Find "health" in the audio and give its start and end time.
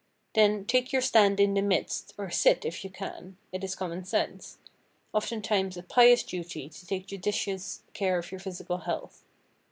8.79-9.23